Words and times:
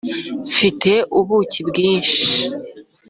mfite 0.51 0.91
ubuki 1.19 1.59
bwinshi 1.69 2.19